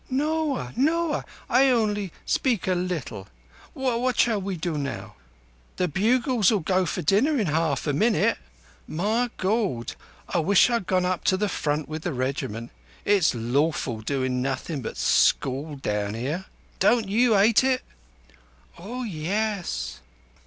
"No 0.09 0.57
ah! 0.57 0.71
No 0.75 1.13
ah! 1.13 1.23
I 1.47 1.65
onlee 1.65 2.09
speak 2.25 2.65
a 2.67 2.73
little. 2.73 3.27
What 3.75 4.17
shall 4.19 4.41
we 4.41 4.57
do 4.57 4.75
now?" 4.75 5.13
"The 5.75 5.87
bugles'll 5.87 6.61
go 6.61 6.87
for 6.87 7.03
dinner 7.03 7.37
in 7.37 7.49
arf 7.49 7.85
a 7.85 7.93
minute. 7.93 8.39
My 8.87 9.29
Gawd! 9.37 9.93
I 10.27 10.39
wish 10.39 10.71
I'd 10.71 10.87
gone 10.87 11.05
up 11.05 11.23
to 11.25 11.37
the 11.37 11.47
Front 11.47 11.87
with 11.87 12.01
the 12.01 12.13
Regiment. 12.13 12.71
It's 13.05 13.35
awful 13.35 14.01
doin' 14.01 14.41
nothin' 14.41 14.81
but 14.81 14.97
school 14.97 15.75
down 15.75 16.15
'ere. 16.15 16.45
Don't 16.79 17.07
you 17.07 17.37
'ate 17.37 17.63
it?" 17.63 17.83
"Oah 18.79 19.03
yess!" 19.05 19.99